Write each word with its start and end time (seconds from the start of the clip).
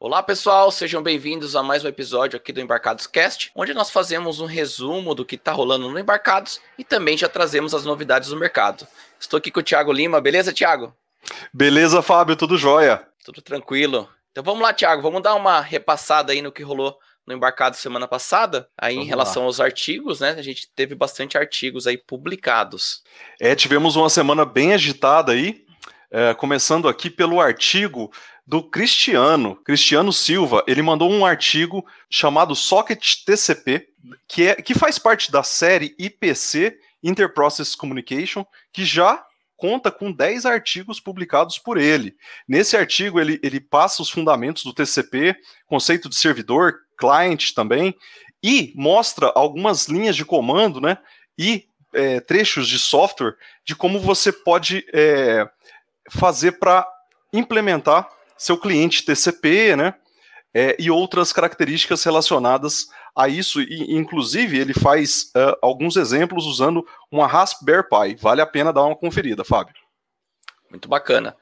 Olá 0.00 0.22
pessoal, 0.22 0.70
sejam 0.70 1.02
bem-vindos 1.02 1.56
a 1.56 1.62
mais 1.62 1.84
um 1.84 1.88
episódio 1.88 2.36
aqui 2.36 2.52
do 2.52 2.60
Embarcados 2.60 3.04
Cast, 3.08 3.50
onde 3.52 3.74
nós 3.74 3.90
fazemos 3.90 4.38
um 4.38 4.46
resumo 4.46 5.12
do 5.12 5.24
que 5.24 5.34
está 5.34 5.50
rolando 5.50 5.90
no 5.90 5.98
Embarcados 5.98 6.60
e 6.78 6.84
também 6.84 7.18
já 7.18 7.28
trazemos 7.28 7.74
as 7.74 7.84
novidades 7.84 8.28
do 8.28 8.36
mercado. 8.36 8.86
Estou 9.18 9.38
aqui 9.38 9.50
com 9.50 9.58
o 9.58 9.62
Thiago 9.62 9.90
Lima, 9.92 10.20
beleza, 10.20 10.52
Thiago? 10.52 10.94
Beleza, 11.52 12.00
Fábio, 12.00 12.36
tudo 12.36 12.56
jóia? 12.56 13.04
Tudo 13.24 13.42
tranquilo. 13.42 14.08
Então 14.30 14.44
vamos 14.44 14.62
lá, 14.62 14.72
Thiago, 14.72 15.02
vamos 15.02 15.20
dar 15.20 15.34
uma 15.34 15.60
repassada 15.60 16.32
aí 16.32 16.40
no 16.40 16.52
que 16.52 16.62
rolou 16.62 16.96
no 17.26 17.34
embarcado 17.34 17.76
semana 17.76 18.06
passada, 18.06 18.68
aí 18.78 18.94
Vamos 18.94 19.06
em 19.06 19.08
relação 19.08 19.42
lá. 19.42 19.48
aos 19.48 19.60
artigos, 19.60 20.20
né? 20.20 20.30
A 20.30 20.42
gente 20.42 20.70
teve 20.76 20.94
bastante 20.94 21.36
artigos 21.36 21.88
aí 21.88 21.98
publicados. 21.98 23.02
É, 23.40 23.54
tivemos 23.56 23.96
uma 23.96 24.08
semana 24.08 24.44
bem 24.44 24.72
agitada 24.72 25.32
aí, 25.32 25.66
é, 26.10 26.34
começando 26.34 26.88
aqui 26.88 27.10
pelo 27.10 27.40
artigo 27.40 28.10
do 28.46 28.62
Cristiano, 28.62 29.56
Cristiano 29.56 30.12
Silva. 30.12 30.64
Ele 30.66 30.80
mandou 30.80 31.10
um 31.10 31.24
artigo 31.24 31.84
chamado 32.08 32.54
Socket 32.54 33.24
TCP, 33.24 33.88
que, 34.26 34.48
é, 34.48 34.54
que 34.54 34.74
faz 34.74 34.98
parte 34.98 35.30
da 35.30 35.42
série 35.42 35.94
IPC, 35.98 36.78
Interprocess 37.02 37.74
Communication, 37.74 38.44
que 38.72 38.84
já 38.84 39.22
conta 39.56 39.90
com 39.90 40.12
10 40.12 40.46
artigos 40.46 41.00
publicados 41.00 41.58
por 41.58 41.76
ele. 41.76 42.16
Nesse 42.46 42.76
artigo, 42.76 43.20
ele, 43.20 43.40
ele 43.42 43.60
passa 43.60 44.00
os 44.00 44.08
fundamentos 44.08 44.62
do 44.62 44.72
TCP, 44.72 45.36
conceito 45.66 46.08
de 46.08 46.16
servidor, 46.16 46.76
client 46.96 47.52
também, 47.52 47.94
e 48.42 48.72
mostra 48.76 49.32
algumas 49.34 49.88
linhas 49.88 50.14
de 50.14 50.24
comando, 50.24 50.80
né? 50.80 50.96
E 51.36 51.66
é, 51.92 52.20
trechos 52.20 52.68
de 52.68 52.78
software 52.78 53.34
de 53.64 53.74
como 53.74 53.98
você 53.98 54.32
pode 54.32 54.86
é, 54.92 55.48
fazer 56.10 56.52
para 56.52 56.86
implementar 57.32 58.08
seu 58.36 58.56
cliente 58.56 59.04
TCP, 59.04 59.76
né? 59.76 59.94
É, 60.54 60.76
e 60.78 60.90
outras 60.90 61.32
características 61.32 62.02
relacionadas 62.04 62.88
a 63.14 63.28
isso. 63.28 63.60
E, 63.60 63.94
inclusive, 63.94 64.58
ele 64.58 64.72
faz 64.72 65.30
uh, 65.36 65.56
alguns 65.60 65.96
exemplos 65.96 66.46
usando 66.46 66.86
uma 67.10 67.26
Raspberry 67.26 67.82
Pi. 67.82 68.16
Vale 68.18 68.40
a 68.40 68.46
pena 68.46 68.72
dar 68.72 68.84
uma 68.84 68.96
conferida, 68.96 69.44
Fábio. 69.44 69.74
Muito 70.70 70.88
bacana. 70.88 71.36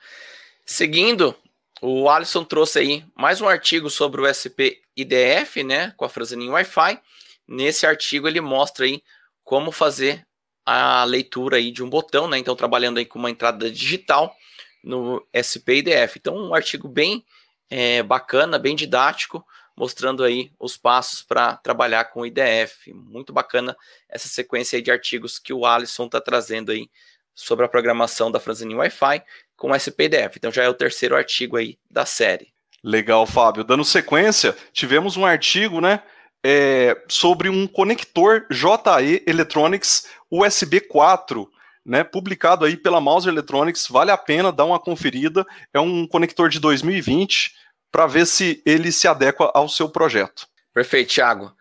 Seguindo, 0.64 1.36
o 1.80 2.08
Alisson 2.08 2.44
trouxe 2.44 2.78
aí 2.78 3.04
mais 3.14 3.40
um 3.40 3.48
artigo 3.48 3.90
sobre 3.90 4.20
o 4.20 4.26
SP 4.26 4.80
IDF, 4.96 5.62
né, 5.62 5.92
com 5.96 6.04
a 6.04 6.08
Franzenin 6.08 6.48
Wi-Fi. 6.48 6.98
Nesse 7.46 7.86
artigo 7.86 8.26
ele 8.26 8.40
mostra 8.40 8.86
aí 8.86 9.02
como 9.44 9.70
fazer 9.70 10.26
a 10.64 11.04
leitura 11.04 11.58
aí 11.58 11.70
de 11.70 11.84
um 11.84 11.88
botão, 11.88 12.26
né? 12.26 12.38
Então 12.38 12.56
trabalhando 12.56 12.98
aí 12.98 13.04
com 13.04 13.18
uma 13.18 13.30
entrada 13.30 13.70
digital 13.70 14.34
no 14.86 15.26
SP. 15.34 15.82
Então 16.16 16.36
um 16.36 16.54
artigo 16.54 16.88
bem 16.88 17.24
é, 17.68 18.02
bacana, 18.02 18.58
bem 18.58 18.76
didático, 18.76 19.44
mostrando 19.76 20.22
aí 20.22 20.52
os 20.58 20.76
passos 20.76 21.22
para 21.22 21.56
trabalhar 21.56 22.04
com 22.06 22.20
o 22.20 22.26
IDF. 22.26 22.92
Muito 22.94 23.32
bacana 23.32 23.76
essa 24.08 24.28
sequência 24.28 24.80
de 24.80 24.90
artigos 24.90 25.38
que 25.38 25.52
o 25.52 25.66
Alisson 25.66 26.06
está 26.06 26.20
trazendo 26.20 26.70
aí 26.70 26.88
sobre 27.34 27.66
a 27.66 27.68
programação 27.68 28.30
da 28.30 28.40
Franzenin 28.40 28.76
Wi-Fi 28.76 29.22
com 29.56 29.74
SPDF. 29.74 30.36
Então 30.36 30.52
já 30.52 30.62
é 30.62 30.68
o 30.68 30.74
terceiro 30.74 31.16
artigo 31.16 31.56
aí 31.56 31.76
da 31.90 32.06
série. 32.06 32.54
Legal, 32.82 33.26
Fábio. 33.26 33.64
Dando 33.64 33.84
sequência, 33.84 34.56
tivemos 34.72 35.16
um 35.16 35.26
artigo, 35.26 35.80
né, 35.80 36.02
é, 36.44 36.96
sobre 37.08 37.48
um 37.48 37.66
conector 37.66 38.46
JE 38.48 39.24
Electronics 39.26 40.06
USB 40.30 40.80
4, 40.80 41.50
né, 41.86 42.02
publicado 42.02 42.64
aí 42.64 42.76
pela 42.76 43.00
Mouse 43.00 43.28
Electronics. 43.28 43.86
Vale 43.88 44.10
a 44.10 44.16
pena 44.16 44.50
dar 44.50 44.64
uma 44.64 44.80
conferida. 44.80 45.46
É 45.72 45.78
um 45.78 46.06
conector 46.06 46.48
de 46.48 46.58
2020 46.58 47.54
para 47.92 48.06
ver 48.06 48.26
se 48.26 48.60
ele 48.66 48.90
se 48.90 49.06
adequa 49.06 49.50
ao 49.54 49.68
seu 49.68 49.88
projeto. 49.88 50.46
Perfeito, 50.74 51.14
Thiago. 51.14 51.54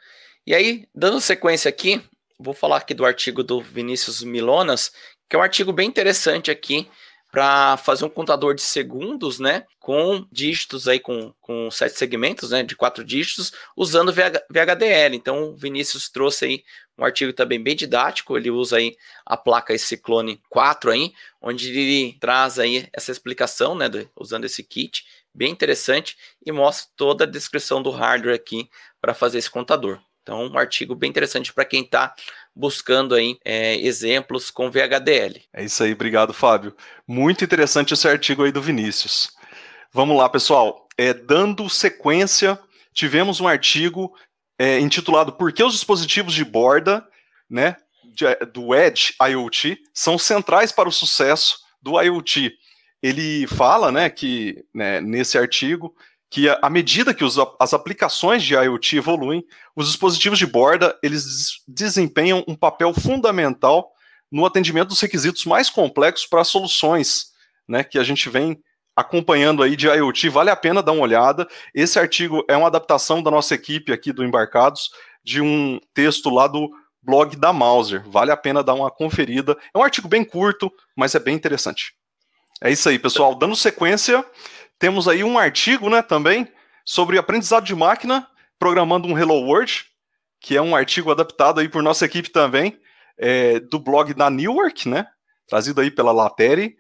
E 0.46 0.54
aí, 0.54 0.88
dando 0.94 1.22
sequência 1.22 1.70
aqui, 1.70 2.04
vou 2.40 2.54
falar 2.54 2.78
aqui 2.78 2.94
do 2.94 3.06
artigo 3.06 3.44
do 3.44 3.62
Vinícius 3.62 4.22
Milonas, 4.24 4.92
que 5.30 5.36
é 5.36 5.40
um 5.40 5.44
artigo 5.44 5.72
bem 5.72 5.88
interessante 5.88 6.52
aqui 6.52 6.90
para 7.32 7.76
fazer 7.78 8.06
um 8.06 8.10
contador 8.10 8.56
de 8.56 8.62
segundos, 8.62 9.40
né, 9.40 9.66
com 9.78 10.26
dígitos 10.32 10.88
aí 10.88 11.02
com, 11.02 11.34
com 11.42 11.70
sete 11.70 11.98
segmentos, 11.98 12.52
né, 12.52 12.64
de 12.64 12.78
quatro 12.78 13.04
dígitos, 13.04 13.52
usando 13.76 14.14
VH, 14.14 14.46
VHDL. 14.50 15.16
Então, 15.16 15.50
o 15.50 15.56
Vinícius 15.58 16.10
trouxe 16.10 16.46
aí 16.46 16.64
um 16.98 17.04
artigo 17.04 17.34
também 17.34 17.62
bem 17.62 17.76
didático, 17.76 18.38
ele 18.38 18.50
usa 18.50 18.78
aí 18.78 18.96
a 19.26 19.36
placa 19.36 19.78
Ciclone 19.78 20.42
4 20.50 20.92
aí, 20.92 21.14
onde 21.42 21.70
ele 21.70 22.18
traz 22.20 22.58
aí 22.58 22.88
essa 22.94 23.12
explicação, 23.12 23.76
né, 23.76 23.90
de, 23.90 24.10
usando 24.16 24.46
esse 24.46 24.64
kit, 24.64 25.06
bem 25.34 25.52
interessante, 25.52 26.18
e 26.46 26.52
mostra 26.52 26.92
toda 26.96 27.24
a 27.26 27.28
descrição 27.28 27.84
do 27.84 27.92
hardware 27.92 28.36
aqui 28.36 28.70
para 29.02 29.14
fazer 29.14 29.38
esse 29.38 29.50
contador. 29.50 30.00
Então, 30.24 30.48
um 30.48 30.58
artigo 30.58 30.96
bem 30.96 31.10
interessante 31.10 31.54
para 31.54 31.66
quem 31.66 31.84
está 31.84 32.16
buscando 32.56 33.14
aí 33.14 33.38
é, 33.46 33.76
exemplos 33.76 34.50
com 34.50 34.72
VHDL. 34.72 35.44
É 35.54 35.64
isso 35.64 35.84
aí, 35.84 35.94
obrigado, 35.94 36.34
Fábio. 36.34 36.76
Muito 37.08 37.44
interessante 37.44 37.94
esse 37.94 38.08
artigo 38.08 38.44
aí 38.44 38.52
do 38.52 38.62
Vinícius. 38.62 39.30
Vamos 39.94 40.18
lá, 40.18 40.28
pessoal. 40.28 40.88
É, 40.98 41.14
dando 41.14 41.70
sequência, 41.70 42.58
tivemos 42.92 43.40
um 43.40 43.48
artigo 43.48 44.18
é, 44.58 44.80
intitulado 44.80 45.34
Por 45.34 45.52
que 45.52 45.64
os 45.64 45.74
dispositivos 45.74 46.34
de 46.34 46.44
borda, 46.44 47.06
né, 47.50 47.76
de, 48.14 48.26
do 48.54 48.74
Edge 48.74 49.14
IoT 49.22 49.78
são 49.94 50.18
centrais 50.18 50.72
para 50.72 50.90
o 50.90 50.92
sucesso 50.92 51.60
do 51.82 52.02
IoT. 52.02 52.52
Ele 53.02 53.46
fala, 53.48 53.92
né, 53.92 54.10
que 54.10 54.64
né, 54.74 55.02
nesse 55.02 55.38
artigo 55.38 55.96
que 56.30 56.50
à 56.50 56.70
medida 56.70 57.14
que 57.14 57.24
os, 57.24 57.38
as 57.60 57.74
aplicações 57.74 58.44
de 58.44 58.56
IoT 58.56 58.98
evoluem, 58.98 59.46
os 59.76 59.88
dispositivos 59.88 60.38
de 60.38 60.46
borda 60.46 60.98
eles 61.02 61.62
desempenham 61.68 62.44
um 62.48 62.56
papel 62.56 62.94
fundamental 62.94 63.92
no 64.32 64.46
atendimento 64.46 64.90
dos 64.90 65.00
requisitos 65.00 65.46
mais 65.46 65.70
complexos 65.70 66.26
para 66.26 66.44
soluções, 66.44 67.28
né, 67.68 67.84
que 67.84 67.98
a 67.98 68.04
gente 68.04 68.30
vem 68.30 68.60
acompanhando 68.96 69.62
aí 69.62 69.76
de 69.76 69.88
IoT. 69.88 70.30
Vale 70.30 70.50
a 70.50 70.56
pena 70.56 70.82
dar 70.82 70.94
uma 70.94 71.02
olhada. 71.02 71.48
Esse 71.74 72.00
artigo 72.00 72.44
é 72.48 72.56
uma 72.56 72.68
adaptação 72.68 73.22
da 73.22 73.30
nossa 73.30 73.54
equipe 73.54 73.92
aqui 73.92 74.14
do 74.14 74.24
Embarcados 74.24 74.90
de 75.24 75.42
um 75.42 75.80
texto 75.94 76.30
lá 76.30 76.48
do 76.48 76.70
blog 77.02 77.36
da 77.36 77.52
Mauser. 77.52 78.04
Vale 78.08 78.32
a 78.32 78.38
pena 78.38 78.64
dar 78.64 78.74
uma 78.74 78.90
conferida. 78.90 79.58
É 79.74 79.78
um 79.78 79.84
artigo 79.84 80.08
bem 80.08 80.24
curto, 80.24 80.72
mas 80.96 81.14
é 81.14 81.20
bem 81.20 81.36
interessante. 81.36 81.94
É 82.62 82.72
isso 82.72 82.88
aí, 82.88 82.98
pessoal. 82.98 83.36
Dando 83.36 83.56
sequência, 83.56 84.24
temos 84.80 85.08
aí 85.08 85.24
um 85.24 85.38
artigo, 85.38 85.90
né, 85.90 86.02
também, 86.02 86.48
sobre 86.86 87.18
aprendizado 87.18 87.66
de 87.66 87.76
máquina, 87.76 88.28
programando 88.58 89.08
um 89.08 89.18
Hello 89.18 89.36
World, 89.36 89.86
que 90.40 90.56
é 90.56 90.62
um 90.62 90.76
artigo 90.76 91.12
adaptado 91.12 91.60
aí 91.60 91.68
por 91.68 91.84
nossa 91.84 92.06
equipe 92.06 92.30
também, 92.30 92.80
é, 93.18 93.60
do 93.60 93.80
blog 93.80 94.14
da 94.14 94.30
Newark, 94.30 94.88
né, 94.88 95.08
trazido 95.48 95.82
aí 95.82 95.92
pela 95.92 96.12
Lateri. 96.12 96.76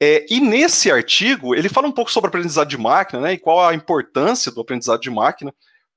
É, 0.00 0.26
e 0.28 0.40
nesse 0.40 0.90
artigo, 0.90 1.54
ele 1.54 1.68
fala 1.68 1.88
um 1.88 1.92
pouco 1.92 2.10
sobre 2.10 2.28
aprendizado 2.28 2.68
de 2.68 2.78
máquina, 2.78 3.20
né, 3.20 3.32
e 3.34 3.38
qual 3.38 3.66
a 3.66 3.74
importância 3.74 4.52
do 4.52 4.60
aprendizado 4.60 5.00
de 5.00 5.10
máquina 5.10 5.54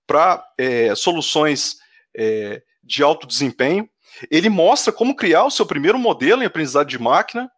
para 0.07 0.43
é, 0.57 0.93
soluções 0.95 1.77
é, 2.15 2.61
de 2.83 3.03
alto 3.03 3.27
desempenho. 3.27 3.87
Ele 4.29 4.49
mostra 4.49 4.93
como 4.93 5.15
criar 5.15 5.45
o 5.45 5.51
seu 5.51 5.65
primeiro 5.65 5.97
modelo 5.97 6.43
em 6.43 6.45
aprendizado 6.45 6.87
de 6.87 6.99
máquina, 6.99 7.49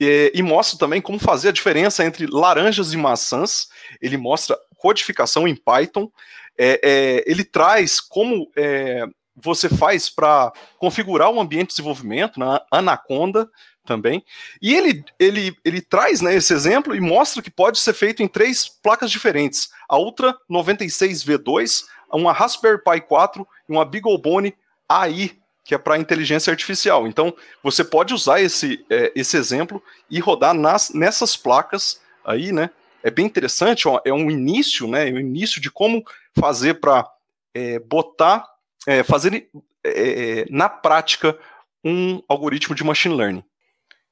e, 0.00 0.32
e, 0.34 0.42
mostra 0.42 0.78
também 0.78 1.00
como 1.02 1.18
fazer 1.18 1.50
a 1.50 1.52
diferença 1.52 2.02
entre 2.02 2.26
laranjas 2.26 2.94
e 2.94 2.96
maçãs. 2.96 3.68
Ele 4.00 4.16
mostra 4.16 4.58
codificação 4.78 5.46
em 5.46 5.54
Python. 5.54 6.10
É, 6.58 6.80
é, 6.82 7.24
ele 7.26 7.44
traz 7.44 8.00
como 8.00 8.50
é, 8.56 9.04
você 9.36 9.68
faz 9.68 10.08
para 10.08 10.52
configurar 10.78 11.30
o 11.30 11.36
um 11.36 11.40
ambiente 11.40 11.68
de 11.68 11.74
desenvolvimento 11.74 12.40
na 12.40 12.62
Anaconda 12.70 13.48
também. 13.84 14.24
E 14.60 14.74
ele, 14.74 15.04
ele, 15.18 15.56
ele 15.64 15.80
traz 15.80 16.20
né, 16.20 16.34
esse 16.34 16.52
exemplo 16.52 16.94
e 16.94 17.00
mostra 17.00 17.42
que 17.42 17.50
pode 17.50 17.78
ser 17.78 17.92
feito 17.92 18.22
em 18.22 18.28
três 18.28 18.68
placas 18.68 19.10
diferentes: 19.10 19.70
a 19.88 19.98
Ultra 19.98 20.36
96V2, 20.50 21.84
uma 22.12 22.32
Raspberry 22.32 22.82
Pi 22.82 23.00
4 23.00 23.46
e 23.68 23.72
uma 23.72 23.84
BeagleBone 23.84 24.54
AI 24.88 25.40
que 25.70 25.74
é 25.74 25.78
para 25.78 25.98
inteligência 25.98 26.50
artificial. 26.50 27.06
Então, 27.06 27.32
você 27.62 27.84
pode 27.84 28.12
usar 28.12 28.40
esse, 28.40 28.84
é, 28.90 29.12
esse 29.14 29.36
exemplo 29.36 29.80
e 30.10 30.18
rodar 30.18 30.52
nas, 30.52 30.90
nessas 30.90 31.36
placas 31.36 32.00
aí, 32.24 32.50
né? 32.50 32.70
É 33.04 33.10
bem 33.10 33.24
interessante, 33.24 33.86
ó, 33.86 34.00
é 34.04 34.12
um 34.12 34.28
início, 34.30 34.88
né? 34.88 35.08
É 35.08 35.12
um 35.12 35.20
início 35.20 35.60
de 35.60 35.70
como 35.70 36.02
fazer 36.34 36.80
para 36.80 37.08
é, 37.54 37.78
botar, 37.78 38.44
é, 38.84 39.04
fazer 39.04 39.48
é, 39.84 40.40
é, 40.40 40.46
na 40.50 40.68
prática 40.68 41.38
um 41.84 42.20
algoritmo 42.28 42.74
de 42.74 42.82
machine 42.82 43.14
learning. 43.14 43.44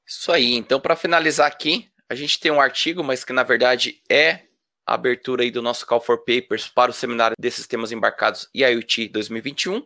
Isso 0.09 0.33
aí. 0.33 0.55
Então, 0.55 0.81
para 0.81 0.97
finalizar 0.97 1.47
aqui, 1.47 1.89
a 2.09 2.15
gente 2.15 2.41
tem 2.41 2.51
um 2.51 2.61
artigo, 2.61 3.05
mas 3.05 3.25
que 3.25 3.33
na 3.33 3.43
verdade 3.43 4.01
é 4.09 4.41
a 4.87 4.95
abertura 4.95 5.43
aí 5.43 5.51
do 5.51 5.61
nosso 5.61 5.87
Call 5.87 6.01
for 6.01 6.19
Papers 6.25 6.67
para 6.67 6.91
o 6.91 6.95
seminário 6.95 7.37
de 7.39 7.51
sistemas 7.51 7.93
embarcados 7.93 8.49
IoT 8.55 9.09
2021 9.09 9.85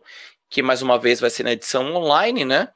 que 0.53 0.61
mais 0.61 0.83
uma 0.83 0.99
vez 0.99 1.19
vai 1.19 1.31
ser 1.31 1.41
na 1.41 1.53
edição 1.53 1.95
online, 1.95 2.45
né? 2.45 2.69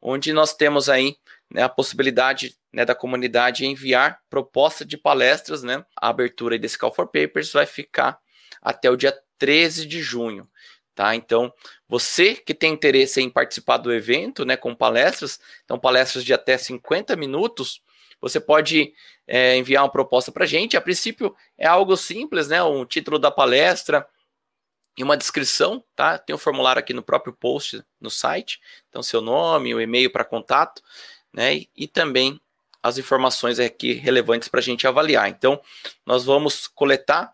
Onde 0.00 0.32
nós 0.32 0.54
temos 0.54 0.88
aí 0.88 1.16
né, 1.52 1.64
a 1.64 1.68
possibilidade 1.68 2.54
né, 2.72 2.84
da 2.84 2.94
comunidade 2.94 3.66
enviar 3.66 4.20
proposta 4.30 4.84
de 4.84 4.96
palestras, 4.96 5.64
né? 5.64 5.84
A 6.00 6.10
abertura 6.10 6.56
desse 6.56 6.78
Call 6.78 6.94
for 6.94 7.08
Papers 7.08 7.52
vai 7.52 7.66
ficar 7.66 8.20
até 8.62 8.88
o 8.88 8.96
dia 8.96 9.12
13 9.36 9.84
de 9.84 10.00
junho. 10.00 10.48
Tá? 10.94 11.16
Então, 11.16 11.52
você 11.88 12.36
que 12.36 12.54
tem 12.54 12.72
interesse 12.72 13.20
em 13.20 13.28
participar 13.28 13.78
do 13.78 13.92
evento, 13.92 14.44
né, 14.44 14.56
com 14.56 14.74
palestras, 14.74 15.40
então 15.64 15.78
palestras 15.78 16.24
de 16.24 16.32
até 16.32 16.56
50 16.56 17.16
minutos, 17.16 17.82
você 18.20 18.38
pode 18.38 18.94
é, 19.26 19.56
enviar 19.56 19.82
uma 19.82 19.90
proposta 19.90 20.30
para 20.30 20.44
a 20.44 20.46
gente. 20.46 20.76
A 20.76 20.80
princípio 20.80 21.34
é 21.58 21.66
algo 21.66 21.96
simples, 21.96 22.48
né, 22.48 22.62
um 22.62 22.84
título 22.84 23.18
da 23.18 23.30
palestra 23.30 24.06
e 24.96 25.02
uma 25.02 25.16
descrição, 25.16 25.84
tá? 25.96 26.16
Tem 26.16 26.34
um 26.34 26.38
formulário 26.38 26.78
aqui 26.78 26.92
no 26.92 27.02
próprio 27.02 27.32
post 27.32 27.84
no 28.00 28.10
site, 28.10 28.60
então 28.88 29.02
seu 29.02 29.20
nome, 29.20 29.74
o 29.74 29.80
e-mail 29.80 30.10
para 30.10 30.24
contato, 30.24 30.80
né, 31.32 31.56
e, 31.56 31.70
e 31.74 31.88
também 31.88 32.40
as 32.80 32.98
informações 32.98 33.58
aqui 33.58 33.94
relevantes 33.94 34.48
para 34.48 34.60
a 34.60 34.62
gente 34.62 34.86
avaliar. 34.86 35.28
Então, 35.28 35.60
nós 36.06 36.24
vamos 36.24 36.68
coletar 36.68 37.32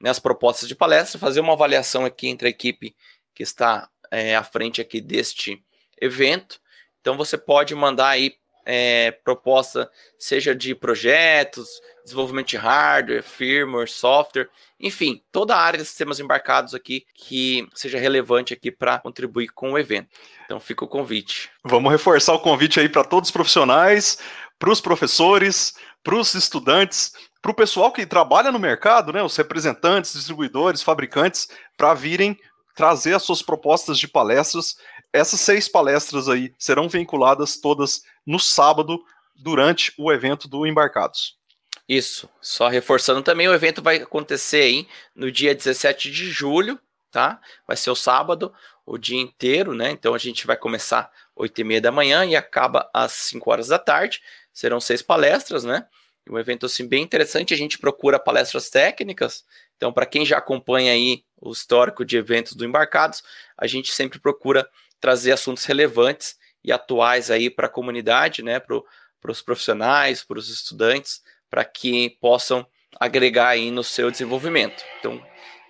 né, 0.00 0.10
as 0.10 0.18
propostas 0.18 0.68
de 0.68 0.74
palestra, 0.74 1.18
fazer 1.18 1.40
uma 1.40 1.52
avaliação 1.52 2.04
aqui 2.04 2.28
entre 2.28 2.48
a 2.48 2.50
equipe 2.50 2.94
que 3.34 3.42
está 3.42 3.88
é, 4.10 4.36
à 4.36 4.42
frente 4.42 4.80
aqui 4.80 5.00
deste 5.00 5.62
evento. 6.00 6.60
Então 7.00 7.16
você 7.16 7.36
pode 7.36 7.74
mandar 7.74 8.08
aí 8.08 8.34
é, 8.70 9.12
proposta, 9.24 9.90
seja 10.18 10.54
de 10.54 10.74
projetos, 10.74 11.80
desenvolvimento 12.04 12.48
de 12.48 12.58
hardware, 12.58 13.22
firmware, 13.22 13.88
software, 13.88 14.50
enfim, 14.78 15.22
toda 15.32 15.56
a 15.56 15.60
área 15.60 15.78
de 15.78 15.86
sistemas 15.86 16.20
embarcados 16.20 16.74
aqui 16.74 17.06
que 17.14 17.66
seja 17.74 17.98
relevante 17.98 18.52
aqui 18.52 18.70
para 18.70 18.98
contribuir 18.98 19.48
com 19.48 19.72
o 19.72 19.78
evento. 19.78 20.08
Então 20.44 20.60
fica 20.60 20.84
o 20.84 20.88
convite. 20.88 21.50
Vamos 21.64 21.90
reforçar 21.90 22.34
o 22.34 22.40
convite 22.40 22.78
aí 22.78 22.90
para 22.90 23.04
todos 23.04 23.28
os 23.28 23.32
profissionais, 23.32 24.18
para 24.58 24.70
os 24.70 24.82
professores, 24.82 25.74
para 26.02 26.16
os 26.16 26.34
estudantes, 26.34 27.12
para 27.48 27.52
o 27.52 27.66
pessoal 27.66 27.90
que 27.90 28.04
trabalha 28.04 28.52
no 28.52 28.58
mercado, 28.58 29.10
né, 29.10 29.22
os 29.22 29.34
representantes, 29.34 30.12
distribuidores, 30.12 30.82
fabricantes, 30.82 31.48
para 31.78 31.94
virem 31.94 32.38
trazer 32.74 33.14
as 33.14 33.22
suas 33.22 33.40
propostas 33.40 33.98
de 33.98 34.06
palestras. 34.06 34.76
Essas 35.14 35.40
seis 35.40 35.66
palestras 35.66 36.28
aí 36.28 36.52
serão 36.58 36.90
vinculadas 36.90 37.58
todas 37.58 38.02
no 38.26 38.38
sábado, 38.38 39.02
durante 39.34 39.94
o 39.96 40.12
evento 40.12 40.46
do 40.46 40.66
Embarcados. 40.66 41.38
Isso, 41.88 42.28
só 42.38 42.68
reforçando 42.68 43.22
também, 43.22 43.48
o 43.48 43.54
evento 43.54 43.80
vai 43.80 43.96
acontecer 43.96 44.64
aí 44.64 44.88
no 45.14 45.32
dia 45.32 45.54
17 45.54 46.10
de 46.10 46.30
julho, 46.30 46.78
tá? 47.10 47.40
Vai 47.66 47.78
ser 47.78 47.90
o 47.90 47.96
sábado, 47.96 48.52
o 48.84 48.98
dia 48.98 49.18
inteiro, 49.18 49.72
né? 49.72 49.90
Então 49.90 50.12
a 50.12 50.18
gente 50.18 50.46
vai 50.46 50.56
começar 50.56 51.10
8 51.34 51.58
e 51.58 51.64
meia 51.64 51.80
da 51.80 51.90
manhã 51.90 52.26
e 52.26 52.36
acaba 52.36 52.90
às 52.92 53.12
5 53.12 53.50
horas 53.50 53.68
da 53.68 53.78
tarde. 53.78 54.20
Serão 54.52 54.80
seis 54.80 55.00
palestras, 55.00 55.64
né? 55.64 55.86
Um 56.28 56.38
evento 56.38 56.66
assim 56.66 56.86
bem 56.86 57.02
interessante. 57.02 57.54
A 57.54 57.56
gente 57.56 57.78
procura 57.78 58.18
palestras 58.18 58.70
técnicas. 58.70 59.44
Então, 59.76 59.92
para 59.92 60.06
quem 60.06 60.26
já 60.26 60.38
acompanha 60.38 60.92
aí 60.92 61.24
o 61.40 61.52
histórico 61.52 62.04
de 62.04 62.16
eventos 62.16 62.54
do 62.54 62.64
Embarcados, 62.64 63.22
a 63.56 63.66
gente 63.66 63.92
sempre 63.92 64.18
procura 64.18 64.68
trazer 65.00 65.32
assuntos 65.32 65.64
relevantes 65.64 66.36
e 66.64 66.72
atuais 66.72 67.30
aí 67.30 67.48
para 67.48 67.66
a 67.66 67.70
comunidade, 67.70 68.42
né, 68.42 68.58
para 68.58 68.82
os 69.30 69.40
profissionais, 69.40 70.24
para 70.24 70.38
os 70.38 70.48
estudantes, 70.50 71.22
para 71.48 71.64
que 71.64 72.10
possam 72.20 72.66
agregar 72.98 73.48
aí 73.48 73.70
no 73.70 73.84
seu 73.84 74.10
desenvolvimento. 74.10 74.82
Então, 74.98 75.24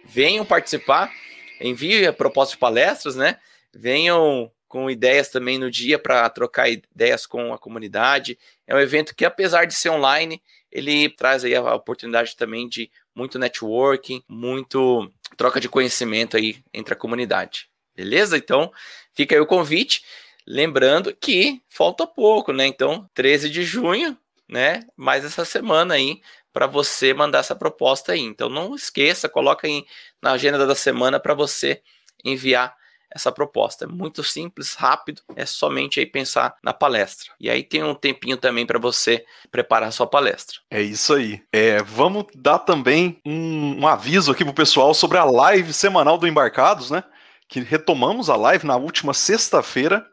venham 0.05 0.45
participar, 0.45 1.13
envie 1.61 2.07
a 2.07 2.13
proposta 2.13 2.55
de 2.55 2.59
palestras, 2.59 3.17
né? 3.17 3.39
Venham 3.75 4.51
com 4.69 4.91
ideias 4.91 5.29
também 5.29 5.59
no 5.59 5.71
dia 5.71 5.99
para 5.99 6.29
trocar 6.29 6.69
ideias 6.69 7.27
com 7.27 7.53
a 7.53 7.59
comunidade. 7.59 8.39
É 8.67 8.75
um 8.75 8.79
evento 8.79 9.15
que, 9.15 9.25
apesar 9.25 9.65
de 9.65 9.75
ser 9.75 9.89
online, 9.89 10.43
ele 10.71 11.09
traz 11.09 11.45
aí 11.45 11.55
a 11.55 11.75
oportunidade 11.75 12.37
também 12.37 12.69
de 12.69 12.91
muito 13.15 13.39
networking, 13.39 14.23
muito 14.29 15.11
troca 15.37 15.59
de 15.59 15.69
conhecimento 15.69 16.37
aí 16.37 16.63
entre 16.73 16.93
a 16.93 16.97
comunidade. 16.97 17.69
Beleza? 17.97 18.37
Então, 18.37 18.71
fica 19.15 19.35
aí 19.35 19.41
o 19.41 19.47
convite. 19.47 20.05
Lembrando 20.47 21.15
que 21.15 21.61
falta 21.69 22.07
pouco, 22.07 22.53
né? 22.53 22.67
Então, 22.67 23.09
13 23.15 23.51
de 23.51 23.65
junho, 23.65 24.17
né? 24.49 24.81
Mais 24.97 25.25
essa 25.25 25.45
semana 25.45 25.95
aí 25.95 26.21
para 26.53 26.67
você 26.67 27.13
mandar 27.13 27.41
essa 27.41 27.57
proposta 27.57 28.13
aí. 28.13 28.21
Então, 28.21 28.49
não 28.49 28.75
esqueça, 28.75 29.29
coloca 29.29 29.67
aí 29.67 29.85
na 30.23 30.33
agenda 30.33 30.67
da 30.67 30.75
semana 30.75 31.19
para 31.19 31.35
você 31.35 31.83
enviar 32.25 32.75
essa 33.11 33.33
proposta. 33.33 33.85
É 33.85 33.89
muito 33.89 34.23
simples, 34.23 34.75
rápido, 34.75 35.23
é 35.35 35.47
somente 35.47 35.99
aí 35.99 36.07
pensar 36.07 36.57
na 36.63 36.73
palestra. 36.73 37.33
E 37.41 37.49
aí 37.51 37.63
tem 37.63 37.83
um 37.83 37.95
tempinho 37.95 38.37
também 38.37 38.67
para 38.67 38.79
você 38.79 39.25
preparar 39.51 39.89
a 39.89 39.93
sua 39.93 40.07
palestra. 40.07 40.59
É 40.71 40.81
isso 40.81 41.15
aí. 41.15 41.43
É, 41.53 41.83
vamos 41.83 42.27
dar 42.35 42.59
também 42.61 43.21
um, 43.25 43.81
um 43.81 43.87
aviso 43.87 44.31
aqui 44.31 44.45
pro 44.45 44.55
pessoal 44.55 44.93
sobre 44.95 45.19
a 45.19 45.25
live 45.25 45.73
semanal 45.73 46.19
do 46.19 46.27
Embarcados, 46.27 46.91
né? 46.91 47.03
Que 47.49 47.61
retomamos 47.61 48.29
a 48.29 48.37
live 48.37 48.67
na 48.67 48.77
última 48.77 49.15
sexta-feira, 49.15 50.07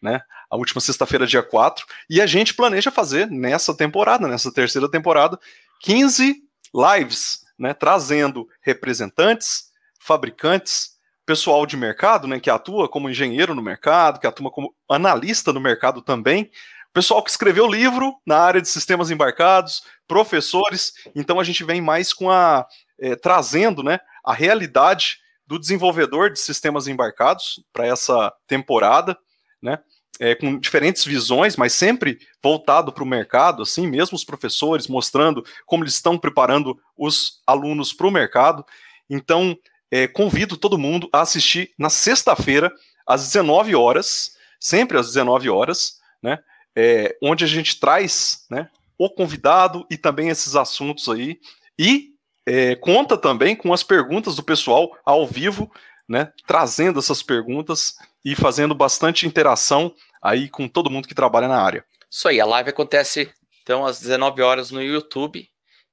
né? 0.00 0.20
A 0.50 0.56
última 0.56 0.80
sexta-feira, 0.80 1.26
dia 1.26 1.42
4, 1.42 1.84
e 2.08 2.22
a 2.22 2.26
gente 2.26 2.54
planeja 2.54 2.90
fazer 2.90 3.28
nessa 3.30 3.76
temporada, 3.76 4.26
nessa 4.26 4.52
terceira 4.52 4.90
temporada, 4.90 5.38
15 5.80 6.36
lives, 6.74 7.40
né? 7.58 7.74
Trazendo 7.74 8.46
representantes, 8.62 9.64
fabricantes, 10.00 10.97
pessoal 11.28 11.66
de 11.66 11.76
mercado, 11.76 12.26
né, 12.26 12.40
que 12.40 12.48
atua 12.48 12.88
como 12.88 13.10
engenheiro 13.10 13.54
no 13.54 13.60
mercado, 13.60 14.18
que 14.18 14.26
atua 14.26 14.50
como 14.50 14.74
analista 14.88 15.52
no 15.52 15.60
mercado 15.60 16.00
também, 16.00 16.50
pessoal 16.90 17.22
que 17.22 17.28
escreveu 17.28 17.70
livro 17.70 18.16
na 18.26 18.38
área 18.38 18.62
de 18.62 18.68
sistemas 18.68 19.10
embarcados, 19.10 19.82
professores, 20.06 20.94
então 21.14 21.38
a 21.38 21.44
gente 21.44 21.62
vem 21.64 21.82
mais 21.82 22.14
com 22.14 22.30
a 22.30 22.66
é, 22.98 23.14
trazendo, 23.14 23.82
né, 23.82 24.00
a 24.24 24.32
realidade 24.32 25.18
do 25.46 25.58
desenvolvedor 25.58 26.32
de 26.32 26.40
sistemas 26.40 26.88
embarcados 26.88 27.62
para 27.74 27.86
essa 27.86 28.32
temporada, 28.46 29.14
né, 29.60 29.80
é, 30.18 30.34
com 30.34 30.58
diferentes 30.58 31.04
visões, 31.04 31.56
mas 31.56 31.74
sempre 31.74 32.18
voltado 32.42 32.90
para 32.90 33.04
o 33.04 33.06
mercado, 33.06 33.62
assim, 33.62 33.86
mesmo 33.86 34.16
os 34.16 34.24
professores 34.24 34.88
mostrando 34.88 35.44
como 35.66 35.84
eles 35.84 35.92
estão 35.92 36.16
preparando 36.16 36.74
os 36.96 37.42
alunos 37.46 37.92
para 37.92 38.06
o 38.06 38.10
mercado. 38.10 38.64
Então, 39.10 39.54
é, 39.90 40.06
convido 40.06 40.56
todo 40.56 40.78
mundo 40.78 41.08
a 41.12 41.20
assistir 41.20 41.70
na 41.78 41.90
sexta-feira, 41.90 42.72
às 43.06 43.26
19 43.26 43.74
horas, 43.74 44.36
sempre 44.60 44.98
às 44.98 45.06
19 45.06 45.48
horas, 45.48 45.98
né? 46.22 46.38
É, 46.76 47.16
onde 47.22 47.44
a 47.44 47.46
gente 47.46 47.80
traz 47.80 48.46
né, 48.50 48.68
o 48.96 49.10
convidado 49.10 49.86
e 49.90 49.96
também 49.96 50.28
esses 50.28 50.54
assuntos 50.54 51.08
aí. 51.08 51.40
E 51.78 52.10
é, 52.46 52.76
conta 52.76 53.16
também 53.16 53.56
com 53.56 53.72
as 53.72 53.82
perguntas 53.82 54.36
do 54.36 54.42
pessoal 54.42 54.96
ao 55.04 55.26
vivo, 55.26 55.70
né? 56.08 56.32
Trazendo 56.46 56.98
essas 56.98 57.22
perguntas 57.22 57.94
e 58.24 58.34
fazendo 58.34 58.74
bastante 58.74 59.26
interação 59.26 59.94
aí 60.22 60.48
com 60.48 60.68
todo 60.68 60.90
mundo 60.90 61.08
que 61.08 61.14
trabalha 61.14 61.48
na 61.48 61.60
área. 61.60 61.84
Isso 62.10 62.28
aí, 62.28 62.40
a 62.40 62.46
live 62.46 62.70
acontece 62.70 63.30
então 63.62 63.84
às 63.84 64.00
19 64.00 64.40
horas 64.40 64.70
no 64.70 64.82
YouTube 64.82 65.46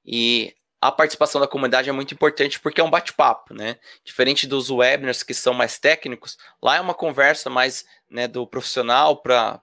e 0.04 0.54
a 0.80 0.92
participação 0.92 1.40
da 1.40 1.48
comunidade 1.48 1.88
é 1.88 1.92
muito 1.92 2.14
importante 2.14 2.60
porque 2.60 2.80
é 2.80 2.84
um 2.84 2.90
bate-papo, 2.90 3.54
né? 3.54 3.76
Diferente 4.04 4.46
dos 4.46 4.70
webinars 4.70 5.22
que 5.22 5.34
são 5.34 5.54
mais 5.54 5.78
técnicos, 5.78 6.36
lá 6.62 6.76
é 6.76 6.80
uma 6.80 6.94
conversa 6.94 7.48
mais 7.48 7.84
né, 8.10 8.28
do 8.28 8.46
profissional 8.46 9.16
para 9.16 9.60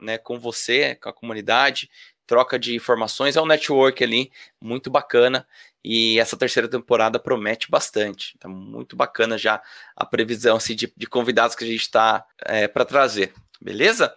né, 0.00 0.18
com 0.18 0.38
você, 0.38 0.94
com 0.96 1.08
a 1.08 1.12
comunidade, 1.12 1.90
troca 2.26 2.58
de 2.58 2.74
informações, 2.74 3.36
é 3.36 3.42
um 3.42 3.46
network 3.46 4.02
ali 4.02 4.32
muito 4.60 4.90
bacana 4.90 5.46
e 5.84 6.18
essa 6.18 6.36
terceira 6.36 6.68
temporada 6.68 7.18
promete 7.18 7.70
bastante. 7.70 8.36
Tá 8.38 8.48
muito 8.48 8.96
bacana 8.96 9.36
já 9.36 9.60
a 9.96 10.06
previsão 10.06 10.56
assim, 10.56 10.74
de, 10.74 10.92
de 10.96 11.06
convidados 11.06 11.56
que 11.56 11.64
a 11.64 11.66
gente 11.66 11.80
está 11.80 12.24
é, 12.44 12.68
para 12.68 12.84
trazer, 12.84 13.32
beleza? 13.60 14.14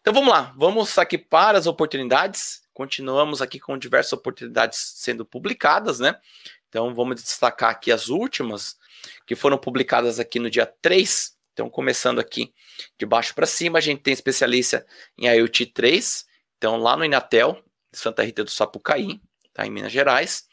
Então 0.00 0.12
vamos 0.12 0.30
lá, 0.30 0.52
vamos 0.56 0.96
aqui 0.98 1.18
para 1.18 1.58
as 1.58 1.66
oportunidades. 1.66 2.62
Continuamos 2.80 3.42
aqui 3.42 3.60
com 3.60 3.76
diversas 3.76 4.14
oportunidades 4.14 4.78
sendo 4.96 5.22
publicadas, 5.22 6.00
né? 6.00 6.18
Então 6.66 6.94
vamos 6.94 7.22
destacar 7.22 7.68
aqui 7.68 7.92
as 7.92 8.08
últimas 8.08 8.78
que 9.26 9.36
foram 9.36 9.58
publicadas 9.58 10.18
aqui 10.18 10.38
no 10.38 10.48
dia 10.48 10.64
3. 10.64 11.36
Então, 11.52 11.68
começando 11.68 12.20
aqui 12.20 12.54
de 12.98 13.04
baixo 13.04 13.34
para 13.34 13.44
cima, 13.44 13.76
a 13.76 13.82
gente 13.82 14.00
tem 14.00 14.14
especialista 14.14 14.86
em 15.18 15.26
IoT 15.26 15.66
3, 15.66 16.24
então 16.56 16.78
lá 16.78 16.96
no 16.96 17.04
Inatel, 17.04 17.62
Santa 17.92 18.22
Rita 18.22 18.44
do 18.44 18.50
Sapucaí, 18.50 19.20
tá, 19.52 19.66
em 19.66 19.70
Minas 19.70 19.92
Gerais. 19.92 20.48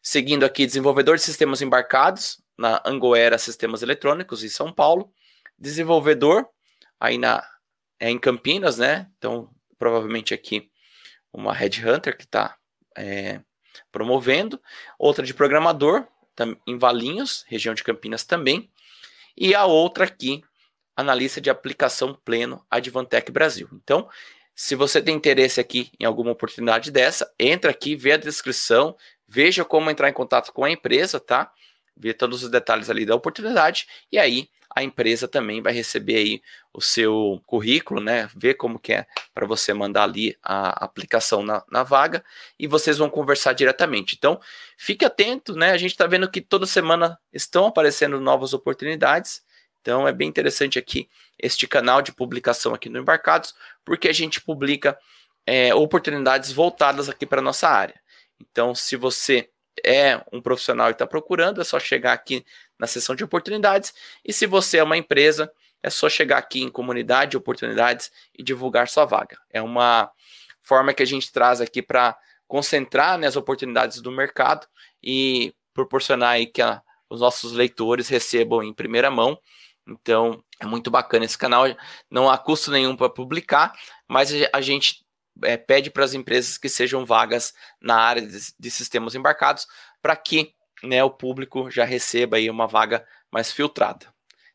Seguindo 0.00 0.46
aqui, 0.46 0.66
desenvolvedor 0.66 1.16
de 1.16 1.22
sistemas 1.22 1.62
embarcados 1.62 2.40
na 2.56 2.80
Angoera 2.86 3.38
Sistemas 3.38 3.82
Eletrônicos, 3.82 4.44
em 4.44 4.48
São 4.48 4.72
Paulo. 4.72 5.12
Desenvolvedor 5.58 6.46
aí 7.00 7.18
na, 7.18 7.44
é 7.98 8.08
em 8.08 8.20
Campinas, 8.20 8.78
né? 8.78 9.10
Então, 9.18 9.50
provavelmente 9.76 10.32
aqui 10.32 10.70
uma 11.38 11.52
Red 11.52 11.82
Hunter 11.84 12.16
que 12.16 12.24
está 12.24 12.56
é, 12.96 13.40
promovendo, 13.92 14.60
outra 14.98 15.24
de 15.24 15.34
programador, 15.34 16.06
em 16.66 16.76
Valinhos, 16.76 17.44
região 17.48 17.74
de 17.74 17.84
Campinas 17.84 18.24
também, 18.24 18.70
e 19.36 19.54
a 19.54 19.64
outra 19.64 20.04
aqui, 20.04 20.42
analista 20.94 21.40
de 21.40 21.50
aplicação 21.50 22.14
pleno, 22.24 22.64
Advantec 22.70 23.30
Brasil. 23.30 23.68
Então, 23.72 24.08
se 24.54 24.74
você 24.74 25.00
tem 25.02 25.14
interesse 25.14 25.60
aqui 25.60 25.90
em 26.00 26.04
alguma 26.04 26.30
oportunidade 26.30 26.90
dessa, 26.90 27.30
entra 27.38 27.70
aqui, 27.70 27.94
vê 27.94 28.12
a 28.12 28.16
descrição, 28.16 28.96
veja 29.28 29.64
como 29.64 29.90
entrar 29.90 30.08
em 30.08 30.14
contato 30.14 30.52
com 30.52 30.64
a 30.64 30.70
empresa, 30.70 31.20
tá? 31.20 31.52
ver 31.96 32.14
todos 32.14 32.42
os 32.42 32.50
detalhes 32.50 32.90
ali 32.90 33.06
da 33.06 33.14
oportunidade 33.14 33.86
e 34.12 34.18
aí 34.18 34.48
a 34.76 34.82
empresa 34.82 35.26
também 35.26 35.62
vai 35.62 35.72
receber 35.72 36.16
aí 36.16 36.42
o 36.70 36.82
seu 36.82 37.42
currículo, 37.46 37.98
né? 37.98 38.28
Ver 38.36 38.54
como 38.54 38.78
que 38.78 38.92
é 38.92 39.06
para 39.32 39.46
você 39.46 39.72
mandar 39.72 40.02
ali 40.02 40.36
a 40.42 40.84
aplicação 40.84 41.42
na, 41.42 41.64
na, 41.70 41.82
vaga 41.82 42.22
e 42.58 42.66
vocês 42.66 42.98
vão 42.98 43.08
conversar 43.08 43.54
diretamente. 43.54 44.14
Então, 44.18 44.38
fique 44.76 45.02
atento, 45.02 45.56
né? 45.56 45.70
A 45.70 45.78
gente 45.78 45.92
está 45.92 46.06
vendo 46.06 46.30
que 46.30 46.42
toda 46.42 46.66
semana 46.66 47.18
estão 47.32 47.64
aparecendo 47.64 48.20
novas 48.20 48.52
oportunidades. 48.52 49.42
Então, 49.80 50.06
é 50.06 50.12
bem 50.12 50.28
interessante 50.28 50.78
aqui 50.78 51.08
este 51.38 51.66
canal 51.66 52.02
de 52.02 52.12
publicação 52.12 52.74
aqui 52.74 52.90
no 52.90 52.98
Embarcados, 52.98 53.54
porque 53.82 54.08
a 54.08 54.12
gente 54.12 54.42
publica 54.42 54.98
é, 55.46 55.74
oportunidades 55.74 56.52
voltadas 56.52 57.08
aqui 57.08 57.24
para 57.24 57.40
nossa 57.40 57.66
área. 57.66 57.98
Então, 58.38 58.74
se 58.74 58.94
você 58.94 59.48
é 59.82 60.20
um 60.30 60.42
profissional 60.42 60.88
e 60.88 60.92
está 60.92 61.06
procurando, 61.06 61.62
é 61.62 61.64
só 61.64 61.78
chegar 61.78 62.12
aqui 62.12 62.44
na 62.78 62.86
seção 62.86 63.14
de 63.14 63.24
oportunidades. 63.24 63.92
E 64.24 64.32
se 64.32 64.46
você 64.46 64.78
é 64.78 64.82
uma 64.82 64.96
empresa, 64.96 65.50
é 65.82 65.90
só 65.90 66.08
chegar 66.08 66.38
aqui 66.38 66.62
em 66.62 66.68
comunidade 66.68 67.32
de 67.32 67.36
oportunidades 67.36 68.10
e 68.36 68.42
divulgar 68.42 68.88
sua 68.88 69.04
vaga. 69.04 69.38
É 69.50 69.62
uma 69.62 70.10
forma 70.60 70.92
que 70.92 71.02
a 71.02 71.06
gente 71.06 71.30
traz 71.30 71.60
aqui 71.60 71.80
para 71.80 72.16
concentrar 72.46 73.18
né, 73.18 73.26
as 73.26 73.36
oportunidades 73.36 74.00
do 74.00 74.10
mercado 74.10 74.66
e 75.02 75.54
proporcionar 75.72 76.30
aí 76.30 76.46
que 76.46 76.62
a, 76.62 76.82
os 77.08 77.20
nossos 77.20 77.52
leitores 77.52 78.08
recebam 78.08 78.62
em 78.62 78.74
primeira 78.74 79.10
mão. 79.10 79.38
Então, 79.86 80.42
é 80.60 80.66
muito 80.66 80.90
bacana 80.90 81.24
esse 81.24 81.38
canal. 81.38 81.64
Não 82.10 82.28
há 82.28 82.36
custo 82.36 82.70
nenhum 82.70 82.96
para 82.96 83.08
publicar, 83.08 83.72
mas 84.08 84.32
a 84.52 84.60
gente 84.60 85.04
é, 85.42 85.56
pede 85.56 85.90
para 85.90 86.04
as 86.04 86.14
empresas 86.14 86.58
que 86.58 86.68
sejam 86.68 87.04
vagas 87.04 87.52
na 87.80 87.96
área 87.96 88.22
de, 88.22 88.38
de 88.58 88.70
sistemas 88.70 89.14
embarcados 89.14 89.66
para 90.02 90.16
que 90.16 90.54
né, 90.82 91.02
o 91.02 91.10
público 91.10 91.70
já 91.70 91.84
receba 91.84 92.36
aí 92.36 92.50
uma 92.50 92.66
vaga 92.66 93.06
mais 93.32 93.50
filtrada. 93.50 94.06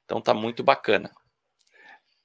Então 0.05 0.21
tá 0.21 0.33
muito 0.33 0.63
bacana. 0.63 1.11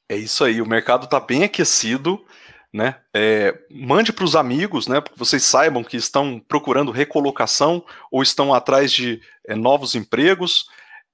É 0.08 0.16
isso 0.16 0.44
aí, 0.44 0.62
o 0.62 0.68
mercado 0.68 1.04
está 1.04 1.18
bem 1.18 1.44
aquecido, 1.44 2.24
né? 2.72 2.96
É, 3.14 3.58
mande 3.70 4.12
para 4.12 4.24
os 4.24 4.36
amigos, 4.36 4.86
né? 4.86 5.00
Para 5.00 5.12
que 5.12 5.18
vocês 5.18 5.42
saibam 5.42 5.82
que 5.82 5.96
estão 5.96 6.38
procurando 6.46 6.92
recolocação 6.92 7.84
ou 8.10 8.22
estão 8.22 8.54
atrás 8.54 8.92
de 8.92 9.20
é, 9.48 9.54
novos 9.54 9.94
empregos. 9.94 10.66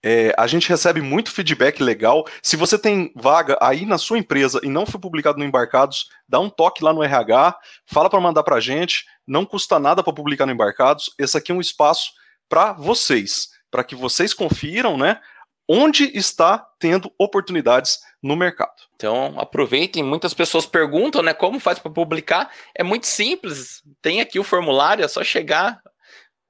É, 0.05 0.35
a 0.37 0.47
gente 0.49 0.69
recebe 0.69 1.01
muito 1.01 1.31
feedback 1.31 1.81
legal. 1.81 2.27
Se 2.43 2.57
você 2.57 2.77
tem 2.77 3.13
vaga 3.15 3.57
aí 3.61 3.87
na 3.87 3.97
sua 3.97 4.19
empresa 4.19 4.61
e 4.63 4.69
não 4.69 4.85
foi 4.85 5.01
publicado 5.01 5.39
no 5.39 5.45
Embarcados, 5.45 6.09
dá 6.29 6.41
um 6.41 6.51
toque 6.51 6.83
lá 6.83 6.93
no 6.93 7.03
RH, 7.03 7.57
fala 7.87 8.11
para 8.11 8.21
mandar 8.21 8.43
para 8.43 8.57
a 8.57 8.61
gente. 8.61 9.07
Não 9.27 9.47
custa 9.47 9.79
nada 9.79 10.03
para 10.03 10.13
publicar 10.13 10.45
no 10.45 10.53
Embarcados. 10.53 11.15
Esse 11.19 11.39
aqui 11.39 11.53
é 11.53 11.55
um 11.55 11.61
espaço 11.61 12.11
para 12.53 12.75
vocês, 12.75 13.49
para 13.71 13.83
que 13.83 13.95
vocês 13.95 14.35
confiram, 14.35 14.99
né? 14.99 15.19
Onde 15.67 16.15
está 16.15 16.59
tendo 16.79 17.11
oportunidades 17.17 17.99
no 18.23 18.37
mercado. 18.37 18.75
Então, 18.95 19.41
aproveitem. 19.41 20.03
Muitas 20.03 20.35
pessoas 20.35 20.67
perguntam, 20.67 21.23
né? 21.23 21.33
Como 21.33 21.59
faz 21.59 21.79
para 21.79 21.91
publicar? 21.91 22.53
É 22.75 22.83
muito 22.83 23.07
simples. 23.07 23.83
Tem 24.03 24.21
aqui 24.21 24.39
o 24.39 24.45
formulário, 24.45 25.03
é 25.03 25.09
só 25.09 25.25
chegar, 25.25 25.81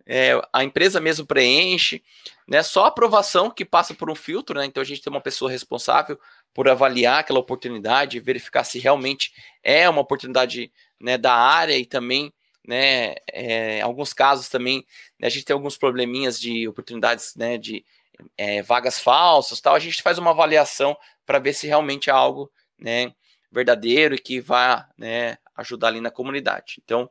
é, 0.04 0.32
a 0.52 0.64
empresa 0.64 1.00
mesmo 1.00 1.25
preenche, 1.25 2.02
né? 2.49 2.64
Só 2.64 2.87
aprovação 2.87 3.49
que 3.49 3.64
passa 3.64 3.94
por 3.94 4.11
um 4.11 4.16
filtro, 4.16 4.59
né? 4.59 4.66
Então 4.66 4.80
a 4.80 4.85
gente 4.85 5.02
tem 5.02 5.11
uma 5.12 5.21
pessoa 5.21 5.49
responsável 5.49 6.18
por 6.52 6.68
avaliar 6.68 7.21
aquela 7.21 7.38
oportunidade, 7.38 8.18
verificar 8.18 8.64
se 8.64 8.80
realmente 8.80 9.32
é 9.62 9.88
uma 9.88 10.00
oportunidade 10.00 10.73
né, 11.00 11.16
da 11.16 11.32
área 11.32 11.78
e 11.78 11.87
também, 11.87 12.32
né? 12.66 13.14
É, 13.33 13.81
alguns 13.81 14.12
casos 14.12 14.49
também 14.49 14.87
né, 15.19 15.26
a 15.26 15.31
gente 15.31 15.45
tem 15.45 15.54
alguns 15.54 15.76
probleminhas 15.76 16.38
de 16.40 16.66
oportunidades, 16.69 17.35
né? 17.37 17.59
De 17.59 17.85
é, 18.37 18.62
vagas 18.62 18.99
falsas, 18.99 19.61
tal. 19.61 19.75
A 19.75 19.78
gente 19.78 20.02
faz 20.02 20.19
uma 20.19 20.31
avaliação 20.31 20.97
para 21.26 21.38
ver 21.38 21.54
se 21.54 21.66
realmente 21.66 22.11
é 22.11 22.12
algo, 22.12 22.50
né? 22.78 23.12
Verdadeiro 23.50 24.14
e 24.14 24.19
que 24.19 24.40
vai, 24.40 24.85
né? 24.97 25.38
Ajudar 25.57 25.88
ali 25.88 26.00
na 26.00 26.11
comunidade. 26.11 26.81
Então, 26.85 27.11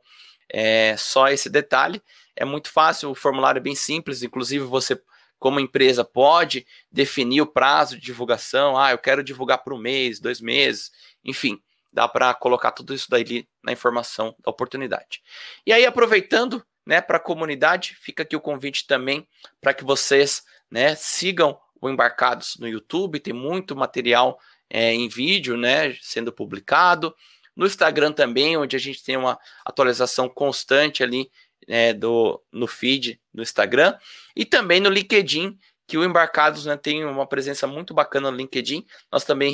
é 0.50 0.96
só 0.98 1.30
esse 1.30 1.50
detalhe. 1.50 2.02
É 2.36 2.46
muito 2.46 2.72
fácil, 2.72 3.12
o 3.12 3.16
formulário 3.16 3.60
é 3.60 3.64
bem 3.64 3.76
simples, 3.76 4.24
inclusive 4.24 4.64
você, 4.66 5.00
como 5.40 5.60
empresa, 5.60 6.04
pode 6.04 6.66
definir 6.92 7.42
o 7.42 7.48
prazo 7.48 7.96
de 7.96 8.02
divulgação. 8.02 8.78
Ah, 8.78 8.92
eu 8.92 8.98
quero 8.98 9.24
divulgar 9.24 9.64
por 9.64 9.74
um 9.74 9.78
mês, 9.78 10.20
dois 10.20 10.42
meses, 10.42 10.92
enfim, 11.24 11.62
dá 11.92 12.08
para 12.08 12.34
colocar 12.34 12.72
tudo 12.72 12.94
isso 12.94 13.10
daí 13.10 13.48
na 13.64 13.72
informação 13.72 14.36
da 14.40 14.50
oportunidade. 14.50 15.22
E 15.66 15.74
aí, 15.74 15.86
aproveitando 15.86 16.64
né, 16.86 17.02
para 17.02 17.18
a 17.18 17.20
comunidade, 17.20 17.96
fica 18.00 18.24
aqui 18.24 18.36
o 18.36 18.42
convite 18.42 18.88
também 18.88 19.28
para 19.60 19.74
que 19.74 19.84
vocês 19.84 20.44
né, 20.70 20.96
sigam 20.96 21.60
o 21.82 21.90
Embarcados 21.90 22.58
no 22.60 22.68
YouTube, 22.68 23.20
tem 23.20 23.34
muito 23.34 23.76
material 23.76 24.40
é, 24.70 24.94
em 24.94 25.10
vídeo 25.10 25.58
né, 25.58 25.98
sendo 26.02 26.32
publicado. 26.32 27.14
No 27.56 27.66
Instagram 27.66 28.14
também, 28.14 28.56
onde 28.56 28.76
a 28.76 28.80
gente 28.80 29.04
tem 29.04 29.18
uma 29.18 29.38
atualização 29.66 30.30
constante 30.30 31.04
ali 31.04 31.30
é, 31.68 31.94
do, 31.94 32.42
no 32.52 32.68
feed 32.68 33.20
do 33.34 33.42
Instagram 33.42 33.98
e 34.36 34.46
também 34.46 34.80
no 34.80 34.90
LinkedIn, 34.90 35.58
que 35.88 35.98
o 35.98 36.06
Embarcados 36.06 36.66
né, 36.66 36.78
tem 36.78 37.04
uma 37.04 37.28
presença 37.28 37.68
muito 37.68 37.94
bacana 37.94 38.32
no 38.32 38.38
LinkedIn. 38.38 38.86
Nós 39.12 39.26
também 39.26 39.52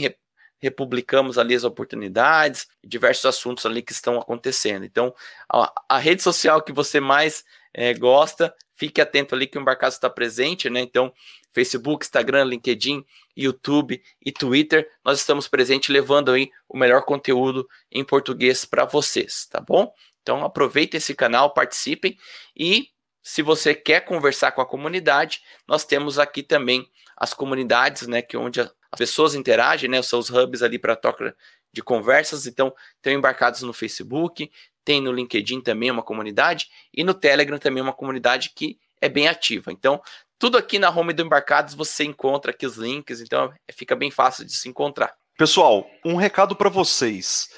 republicamos 0.60 1.38
ali 1.38 1.56
as 1.56 1.64
oportunidades, 1.64 2.68
diversos 2.84 3.26
assuntos 3.26 3.66
ali 3.66 3.82
que 3.82 3.92
estão 3.92 4.20
acontecendo. 4.20 4.86
Então, 4.86 5.14
a, 5.52 5.72
a 5.90 5.98
rede 5.98 6.22
social 6.22 6.62
que 6.62 6.72
você 6.72 7.00
mais 7.00 7.44
é, 7.74 7.94
gosta, 7.94 8.54
fique 8.76 9.02
atento 9.02 9.36
ali 9.36 9.48
que 9.48 9.58
o 9.58 9.62
Embarcados 9.62 9.96
está 9.96 10.10
presente, 10.10 10.70
né? 10.70 10.82
Então, 10.82 11.14
Facebook, 11.52 12.06
Instagram, 12.06 12.44
LinkedIn, 12.44 13.04
YouTube 13.36 14.02
e 14.24 14.32
Twitter, 14.32 14.88
nós 15.04 15.20
estamos 15.20 15.48
presentes 15.48 15.90
levando 15.90 16.32
aí 16.32 16.52
o 16.70 16.78
melhor 16.78 17.04
conteúdo 17.04 17.68
em 17.92 18.04
português 18.04 18.66
para 18.66 18.86
vocês, 18.86 19.48
tá 19.50 19.60
bom? 19.60 19.92
Então 20.22 20.44
aproveitem 20.44 20.98
esse 20.98 21.16
canal, 21.16 21.54
participem 21.54 22.18
e 22.56 22.90
se 23.24 23.42
você 23.42 23.74
quer 23.74 24.02
conversar 24.02 24.52
com 24.52 24.62
a 24.62 24.66
comunidade, 24.66 25.42
nós 25.68 25.84
temos 25.84 26.20
aqui 26.20 26.44
também 26.44 26.88
as 27.16 27.34
comunidades, 27.34 28.08
né, 28.08 28.22
que 28.22 28.38
onde 28.38 28.62
as 28.91 28.98
pessoas 28.98 29.36
interagem, 29.36 29.89
né, 29.89 30.01
são 30.01 30.20
os 30.20 30.29
hubs 30.29 30.62
ali 30.62 30.79
para 30.79 30.96
troca 30.96 31.36
de 31.74 31.82
conversas, 31.82 32.46
então 32.48 32.74
tem 33.01 33.15
embarcados 33.15 33.62
no 33.62 33.74
Facebook, 33.74 34.51
tem 34.84 35.01
no 35.01 35.12
LinkedIn 35.12 35.62
também 35.62 35.91
uma 35.91 36.01
comunidade 36.01 36.67
e 36.94 37.03
no 37.03 37.13
Telegram 37.13 37.58
também 37.58 37.84
uma 37.84 37.94
comunidade 37.94 38.51
que 38.56 38.79
é 39.01 39.10
bem 39.10 39.27
ativa. 39.27 39.72
Então, 39.72 40.01
tudo 40.39 40.58
aqui 40.58 40.79
na 40.79 40.89
home 40.89 41.13
do 41.13 41.24
Embarcados 41.24 41.74
você 41.74 42.03
encontra 42.03 42.51
aqui 42.51 42.65
os 42.65 42.77
links, 42.77 43.20
então 43.22 43.53
fica 43.74 43.96
bem 43.96 44.10
fácil 44.10 44.46
de 44.46 44.56
se 44.56 44.70
encontrar. 44.70 45.13
Pessoal, 45.38 45.88
um 46.06 46.15
recado 46.15 46.56
para 46.56 46.70
vocês. 46.70 47.50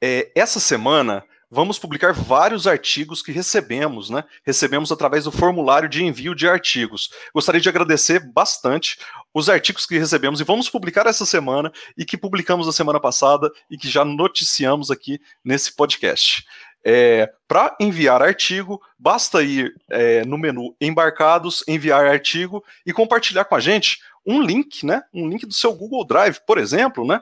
É, 0.00 0.30
essa 0.34 0.60
semana 0.60 1.24
vamos 1.50 1.78
publicar 1.78 2.12
vários 2.12 2.66
artigos 2.66 3.22
que 3.22 3.30
recebemos, 3.30 4.10
né? 4.10 4.24
Recebemos 4.44 4.90
através 4.90 5.24
do 5.24 5.32
formulário 5.32 5.88
de 5.88 6.04
envio 6.04 6.34
de 6.34 6.48
artigos. 6.48 7.10
Gostaria 7.32 7.60
de 7.60 7.68
agradecer 7.68 8.20
bastante 8.32 8.98
os 9.34 9.48
artigos 9.48 9.84
que 9.84 9.98
recebemos 9.98 10.40
e 10.40 10.44
vamos 10.44 10.70
publicar 10.70 11.06
essa 11.06 11.26
semana 11.26 11.72
e 11.98 12.04
que 12.04 12.16
publicamos 12.16 12.66
na 12.66 12.72
semana 12.72 13.00
passada 13.00 13.50
e 13.68 13.76
que 13.76 13.88
já 13.88 14.04
noticiamos 14.04 14.90
aqui 14.90 15.20
nesse 15.44 15.74
podcast. 15.74 16.46
É, 16.86 17.32
Para 17.48 17.74
enviar 17.80 18.22
artigo, 18.22 18.80
basta 18.98 19.42
ir 19.42 19.74
é, 19.90 20.24
no 20.24 20.38
menu 20.38 20.76
Embarcados, 20.80 21.64
enviar 21.66 22.04
artigo 22.06 22.62
e 22.86 22.92
compartilhar 22.92 23.44
com 23.46 23.56
a 23.56 23.60
gente 23.60 23.98
um 24.24 24.40
link, 24.40 24.86
né? 24.86 25.02
Um 25.12 25.28
link 25.28 25.44
do 25.46 25.52
seu 25.52 25.74
Google 25.74 26.06
Drive, 26.06 26.38
por 26.46 26.58
exemplo, 26.58 27.06
né? 27.06 27.20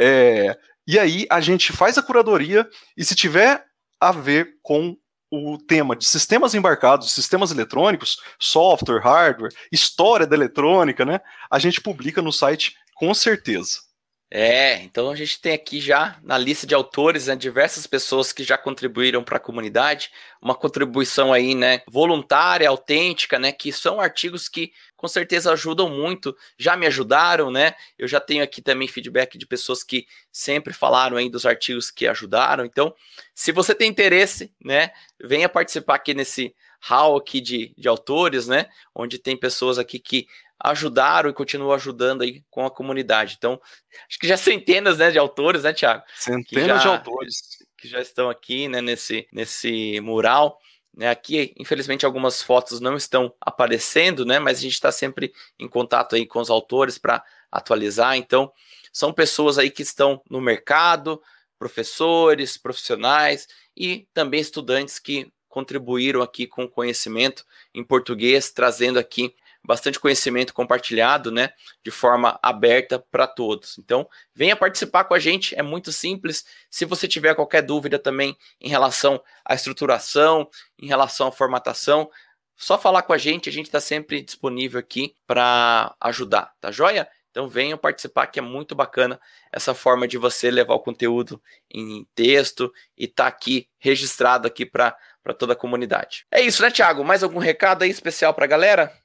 É, 0.00 0.58
e 0.86 0.98
aí 0.98 1.26
a 1.30 1.40
gente 1.40 1.72
faz 1.72 1.96
a 1.96 2.02
curadoria 2.02 2.68
e 2.96 3.04
se 3.04 3.14
tiver 3.14 3.64
a 4.00 4.10
ver 4.10 4.56
com 4.62 4.96
o 5.32 5.56
tema 5.56 5.96
de 5.96 6.04
sistemas 6.04 6.54
embarcados, 6.54 7.12
sistemas 7.12 7.50
eletrônicos, 7.50 8.20
software, 8.38 9.00
hardware, 9.00 9.50
história 9.72 10.26
da 10.26 10.36
eletrônica, 10.36 11.06
né? 11.06 11.20
A 11.50 11.58
gente 11.58 11.80
publica 11.80 12.20
no 12.20 12.30
site 12.30 12.76
com 12.94 13.14
certeza. 13.14 13.91
É, 14.34 14.76
então 14.76 15.10
a 15.10 15.14
gente 15.14 15.38
tem 15.42 15.52
aqui 15.52 15.78
já 15.78 16.18
na 16.22 16.38
lista 16.38 16.66
de 16.66 16.74
autores 16.74 17.26
né, 17.26 17.36
diversas 17.36 17.86
pessoas 17.86 18.32
que 18.32 18.42
já 18.42 18.56
contribuíram 18.56 19.22
para 19.22 19.36
a 19.36 19.40
comunidade, 19.40 20.10
uma 20.40 20.54
contribuição 20.54 21.34
aí, 21.34 21.54
né, 21.54 21.82
voluntária, 21.86 22.66
autêntica, 22.66 23.38
né, 23.38 23.52
que 23.52 23.70
são 23.70 24.00
artigos 24.00 24.48
que 24.48 24.72
com 24.96 25.06
certeza 25.06 25.52
ajudam 25.52 25.90
muito, 25.90 26.34
já 26.56 26.74
me 26.78 26.86
ajudaram, 26.86 27.50
né? 27.50 27.74
Eu 27.98 28.08
já 28.08 28.20
tenho 28.20 28.42
aqui 28.42 28.62
também 28.62 28.88
feedback 28.88 29.36
de 29.36 29.44
pessoas 29.44 29.84
que 29.84 30.06
sempre 30.30 30.72
falaram 30.72 31.18
aí 31.18 31.28
dos 31.28 31.44
artigos 31.44 31.90
que 31.90 32.06
ajudaram. 32.06 32.64
Então, 32.64 32.94
se 33.34 33.52
você 33.52 33.74
tem 33.74 33.90
interesse, 33.90 34.50
né, 34.64 34.92
venha 35.22 35.46
participar 35.46 35.96
aqui 35.96 36.14
nesse 36.14 36.54
hall 36.80 37.16
aqui 37.16 37.38
de, 37.40 37.74
de 37.76 37.86
autores, 37.86 38.46
né, 38.48 38.66
onde 38.94 39.18
tem 39.18 39.36
pessoas 39.36 39.78
aqui 39.78 39.98
que 39.98 40.26
ajudaram 40.62 41.28
e 41.28 41.32
continuam 41.32 41.72
ajudando 41.72 42.22
aí 42.22 42.44
com 42.48 42.64
a 42.64 42.70
comunidade. 42.70 43.34
Então, 43.36 43.60
acho 44.08 44.18
que 44.18 44.28
já 44.28 44.36
centenas 44.36 44.98
né, 44.98 45.10
de 45.10 45.18
autores, 45.18 45.64
né, 45.64 45.72
Tiago? 45.72 46.04
Centenas 46.14 46.66
já, 46.66 46.78
de 46.78 46.88
autores. 46.88 47.58
Que 47.76 47.88
já 47.88 48.00
estão 48.00 48.30
aqui 48.30 48.68
né, 48.68 48.80
nesse, 48.80 49.26
nesse 49.32 50.00
mural. 50.00 50.58
Né? 50.96 51.10
Aqui, 51.10 51.52
infelizmente, 51.58 52.06
algumas 52.06 52.40
fotos 52.40 52.78
não 52.78 52.96
estão 52.96 53.34
aparecendo, 53.40 54.24
né? 54.24 54.38
Mas 54.38 54.58
a 54.58 54.60
gente 54.62 54.74
está 54.74 54.92
sempre 54.92 55.32
em 55.58 55.68
contato 55.68 56.14
aí 56.14 56.26
com 56.26 56.38
os 56.38 56.48
autores 56.48 56.96
para 56.96 57.24
atualizar. 57.50 58.16
Então, 58.16 58.52
são 58.92 59.12
pessoas 59.12 59.58
aí 59.58 59.70
que 59.70 59.82
estão 59.82 60.22
no 60.30 60.40
mercado, 60.40 61.20
professores, 61.58 62.56
profissionais 62.56 63.48
e 63.76 64.06
também 64.14 64.40
estudantes 64.40 65.00
que 65.00 65.32
contribuíram 65.48 66.22
aqui 66.22 66.46
com 66.46 66.68
conhecimento 66.68 67.44
em 67.74 67.82
português, 67.82 68.50
trazendo 68.50 68.98
aqui 68.98 69.34
bastante 69.64 70.00
conhecimento 70.00 70.52
compartilhado, 70.52 71.30
né, 71.30 71.50
de 71.84 71.90
forma 71.90 72.38
aberta 72.42 72.98
para 73.10 73.26
todos. 73.26 73.78
Então, 73.78 74.08
venha 74.34 74.56
participar 74.56 75.04
com 75.04 75.14
a 75.14 75.18
gente, 75.18 75.54
é 75.54 75.62
muito 75.62 75.92
simples. 75.92 76.44
Se 76.68 76.84
você 76.84 77.06
tiver 77.06 77.34
qualquer 77.34 77.62
dúvida 77.62 77.98
também 77.98 78.36
em 78.60 78.68
relação 78.68 79.22
à 79.44 79.54
estruturação, 79.54 80.48
em 80.78 80.86
relação 80.86 81.28
à 81.28 81.32
formatação, 81.32 82.10
só 82.56 82.78
falar 82.78 83.02
com 83.02 83.12
a 83.12 83.18
gente, 83.18 83.48
a 83.48 83.52
gente 83.52 83.66
está 83.66 83.80
sempre 83.80 84.20
disponível 84.20 84.78
aqui 84.78 85.14
para 85.26 85.94
ajudar, 86.00 86.52
tá 86.60 86.70
joia? 86.70 87.08
Então 87.30 87.48
venham 87.48 87.78
participar, 87.78 88.26
que 88.26 88.38
é 88.38 88.42
muito 88.42 88.74
bacana 88.74 89.18
essa 89.50 89.72
forma 89.72 90.06
de 90.06 90.18
você 90.18 90.50
levar 90.50 90.74
o 90.74 90.80
conteúdo 90.80 91.42
em 91.70 92.06
texto 92.14 92.70
e 92.96 93.08
tá 93.08 93.26
aqui 93.26 93.68
registrado 93.78 94.46
aqui 94.46 94.66
para 94.66 94.94
toda 95.38 95.54
a 95.54 95.56
comunidade. 95.56 96.26
É 96.30 96.42
isso, 96.42 96.62
né, 96.62 96.70
Thiago? 96.70 97.02
Mais 97.02 97.22
algum 97.22 97.38
recado 97.38 97.84
aí 97.84 97.90
especial 97.90 98.34
para 98.34 98.44
a 98.44 98.48
galera? 98.48 99.01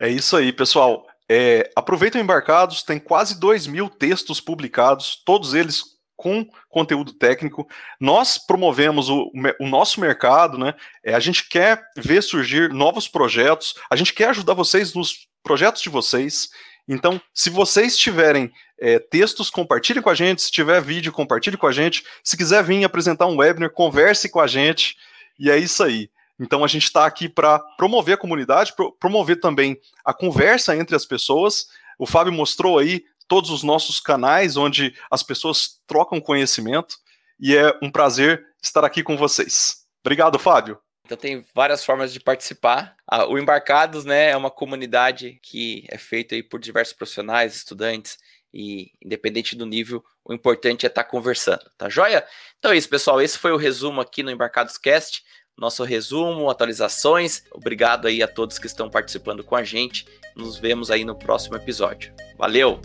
É 0.00 0.08
isso 0.08 0.36
aí, 0.36 0.52
pessoal. 0.52 1.06
É, 1.28 1.70
aproveitem 1.74 2.20
embarcados, 2.20 2.82
tem 2.82 2.98
quase 2.98 3.38
2 3.40 3.66
mil 3.66 3.88
textos 3.88 4.40
publicados, 4.40 5.22
todos 5.24 5.54
eles 5.54 5.94
com 6.16 6.46
conteúdo 6.68 7.12
técnico. 7.12 7.66
Nós 8.00 8.38
promovemos 8.38 9.08
o, 9.08 9.30
o, 9.60 9.66
nosso 9.66 10.00
mercado, 10.00 10.58
né? 10.58 10.74
É, 11.02 11.14
a 11.14 11.20
gente 11.20 11.48
quer 11.48 11.82
ver 11.96 12.22
surgir 12.22 12.72
novos 12.72 13.08
projetos, 13.08 13.74
a 13.90 13.96
gente 13.96 14.12
quer 14.12 14.30
ajudar 14.30 14.54
vocês 14.54 14.94
nos 14.94 15.28
projetos 15.42 15.82
de 15.82 15.88
vocês. 15.88 16.48
Então, 16.86 17.20
se 17.32 17.50
vocês 17.50 17.96
tiverem 17.96 18.52
é, 18.78 18.98
textos, 18.98 19.50
compartilhem 19.50 20.02
com 20.02 20.10
a 20.10 20.14
gente. 20.14 20.42
Se 20.42 20.50
tiver 20.50 20.80
vídeo, 20.80 21.12
compartilhe 21.12 21.56
com 21.56 21.66
a 21.66 21.72
gente. 21.72 22.04
Se 22.22 22.36
quiser 22.36 22.62
vir 22.62 22.84
apresentar 22.84 23.26
um 23.26 23.36
webinar, 23.36 23.70
converse 23.70 24.28
com 24.28 24.40
a 24.40 24.46
gente. 24.46 24.96
E 25.38 25.50
é 25.50 25.58
isso 25.58 25.82
aí. 25.82 26.08
Então 26.38 26.64
a 26.64 26.66
gente 26.66 26.84
está 26.84 27.06
aqui 27.06 27.28
para 27.28 27.58
promover 27.76 28.14
a 28.14 28.18
comunidade, 28.18 28.74
pro 28.74 28.92
promover 28.92 29.40
também 29.40 29.78
a 30.04 30.12
conversa 30.12 30.76
entre 30.76 30.96
as 30.96 31.06
pessoas. 31.06 31.68
O 31.98 32.06
Fábio 32.06 32.32
mostrou 32.32 32.78
aí 32.78 33.04
todos 33.28 33.50
os 33.50 33.62
nossos 33.62 34.00
canais 34.00 34.56
onde 34.56 34.94
as 35.10 35.22
pessoas 35.22 35.80
trocam 35.86 36.20
conhecimento 36.20 36.96
e 37.38 37.56
é 37.56 37.76
um 37.82 37.90
prazer 37.90 38.44
estar 38.62 38.84
aqui 38.84 39.02
com 39.02 39.16
vocês. 39.16 39.86
Obrigado, 40.04 40.38
Fábio. 40.38 40.78
Então 41.04 41.18
tem 41.18 41.44
várias 41.54 41.84
formas 41.84 42.12
de 42.12 42.20
participar. 42.20 42.96
O 43.28 43.38
Embarcados, 43.38 44.04
né, 44.04 44.30
é 44.30 44.36
uma 44.36 44.50
comunidade 44.50 45.38
que 45.42 45.84
é 45.90 45.98
feita 45.98 46.34
aí 46.34 46.42
por 46.42 46.58
diversos 46.58 46.94
profissionais, 46.94 47.54
estudantes 47.54 48.18
e 48.52 48.92
independente 49.04 49.56
do 49.56 49.66
nível, 49.66 50.02
o 50.24 50.32
importante 50.32 50.86
é 50.86 50.88
estar 50.88 51.02
tá 51.02 51.10
conversando, 51.10 51.68
tá 51.76 51.88
joia? 51.88 52.24
Então 52.58 52.70
é 52.70 52.76
isso, 52.76 52.88
pessoal. 52.88 53.20
Esse 53.20 53.36
foi 53.36 53.50
o 53.50 53.56
resumo 53.56 54.00
aqui 54.00 54.22
no 54.22 54.30
Embarcados 54.30 54.78
Cast 54.78 55.24
nosso 55.56 55.84
resumo, 55.84 56.50
atualizações. 56.50 57.44
Obrigado 57.52 58.06
aí 58.06 58.22
a 58.22 58.28
todos 58.28 58.58
que 58.58 58.66
estão 58.66 58.90
participando 58.90 59.44
com 59.44 59.56
a 59.56 59.62
gente. 59.62 60.06
Nos 60.36 60.58
vemos 60.58 60.90
aí 60.90 61.04
no 61.04 61.14
próximo 61.14 61.56
episódio. 61.56 62.12
Valeu! 62.36 62.80